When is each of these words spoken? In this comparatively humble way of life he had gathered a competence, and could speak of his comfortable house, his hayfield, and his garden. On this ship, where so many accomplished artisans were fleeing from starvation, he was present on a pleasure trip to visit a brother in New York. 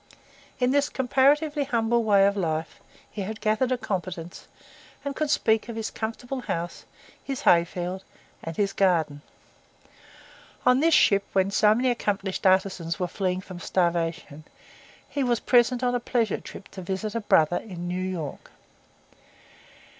In 0.57 0.71
this 0.71 0.89
comparatively 0.89 1.63
humble 1.63 2.03
way 2.03 2.25
of 2.25 2.35
life 2.35 2.79
he 3.07 3.21
had 3.21 3.39
gathered 3.39 3.71
a 3.71 3.77
competence, 3.77 4.47
and 5.05 5.15
could 5.15 5.29
speak 5.29 5.69
of 5.69 5.75
his 5.75 5.91
comfortable 5.91 6.39
house, 6.41 6.85
his 7.23 7.41
hayfield, 7.41 8.03
and 8.41 8.57
his 8.57 8.73
garden. 8.73 9.21
On 10.65 10.79
this 10.79 10.95
ship, 10.95 11.23
where 11.33 11.47
so 11.51 11.75
many 11.75 11.91
accomplished 11.91 12.47
artisans 12.47 12.99
were 12.99 13.07
fleeing 13.07 13.41
from 13.41 13.59
starvation, 13.59 14.43
he 15.07 15.23
was 15.23 15.39
present 15.39 15.83
on 15.83 15.93
a 15.93 15.99
pleasure 15.99 16.39
trip 16.39 16.69
to 16.69 16.81
visit 16.81 17.13
a 17.13 17.21
brother 17.21 17.57
in 17.57 17.87
New 17.87 18.01
York. 18.01 18.49